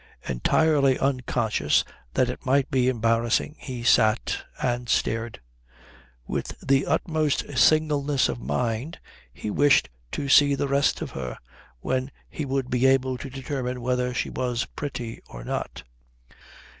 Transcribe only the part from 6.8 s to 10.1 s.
utmost singleness of mind he wished